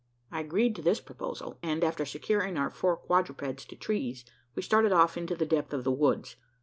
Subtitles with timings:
[0.31, 4.91] I agreed to this proposal; and, after securing our four quadrupeds to trees, we started
[4.91, 6.37] off into the depth of the woods.